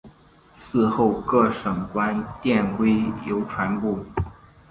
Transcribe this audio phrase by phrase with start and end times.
[0.59, 4.03] 嗣后各省官电归邮传部。